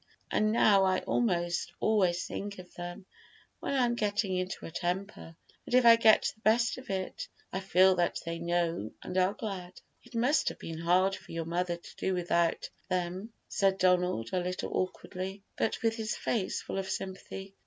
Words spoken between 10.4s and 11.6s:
have been hard for your